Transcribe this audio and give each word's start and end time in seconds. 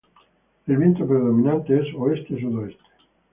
El 0.65 0.77
viento 0.77 1.05
predominante 1.07 1.79
es 1.79 1.93
oeste 1.93 2.41
sudoeste. 2.41 2.81